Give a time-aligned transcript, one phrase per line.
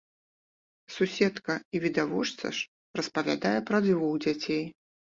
[0.95, 2.67] Суседка і відавочца ж
[3.03, 4.63] распавядае пра двух дзяцей.